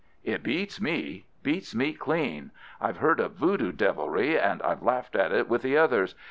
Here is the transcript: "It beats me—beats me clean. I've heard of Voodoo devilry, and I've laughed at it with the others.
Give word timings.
"It 0.23 0.41
beats 0.41 0.81
me—beats 0.81 1.75
me 1.75 1.93
clean. 1.93 2.49
I've 2.81 2.97
heard 2.97 3.19
of 3.19 3.33
Voodoo 3.33 3.71
devilry, 3.71 4.35
and 4.35 4.59
I've 4.63 4.81
laughed 4.81 5.15
at 5.15 5.31
it 5.31 5.47
with 5.47 5.61
the 5.61 5.77
others. 5.77 6.15